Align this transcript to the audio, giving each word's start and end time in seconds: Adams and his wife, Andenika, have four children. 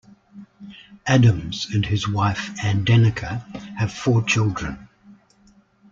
Adams 1.05 1.67
and 1.71 1.85
his 1.85 2.07
wife, 2.09 2.55
Andenika, 2.57 3.45
have 3.77 3.93
four 3.93 4.23
children. 4.23 4.89